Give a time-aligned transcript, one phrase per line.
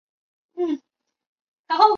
[0.55, 1.85] 扶余郡是古百济国的首都。